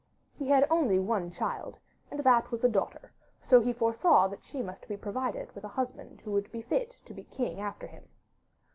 He 0.33 0.47
had 0.49 0.65
only 0.67 0.97
one 0.97 1.29
child, 1.29 1.77
and 2.09 2.21
that 2.21 2.49
was 2.49 2.63
a 2.63 2.67
daughter, 2.69 3.11
so 3.39 3.61
he 3.61 3.71
foresaw 3.71 4.27
that 4.29 4.43
she 4.43 4.63
must 4.63 4.87
be 4.87 4.97
provided 4.97 5.51
with 5.53 5.63
a 5.63 5.67
husband 5.77 6.21
who 6.21 6.31
would 6.31 6.51
be 6.51 6.63
fit 6.63 6.89
to 7.05 7.13
be 7.13 7.25
king 7.25 7.59
after 7.61 7.85
him. 7.85 8.09